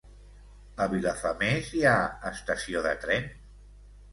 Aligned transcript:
A 0.85 0.87
Vilafamés 0.93 1.69
hi 1.81 1.83
ha 1.91 1.93
estació 2.31 2.83
de 2.87 2.95
tren? 3.05 3.29